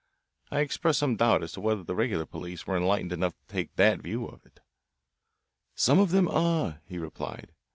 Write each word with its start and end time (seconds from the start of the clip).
I 0.49 0.61
expressed 0.61 0.97
some 0.97 1.15
doubt 1.15 1.43
as 1.43 1.51
to 1.51 1.61
whether 1.61 1.83
the 1.83 1.93
regular 1.93 2.25
police 2.25 2.65
were 2.65 2.75
enlightened 2.75 3.13
enough 3.13 3.33
to 3.37 3.45
take 3.53 3.75
that 3.75 3.99
view 4.01 4.25
of 4.25 4.43
it. 4.47 4.59
"Some 5.75 5.99
of 5.99 6.09
them 6.09 6.27
are," 6.27 6.81
he 6.87 6.97
replied. 6.97 7.51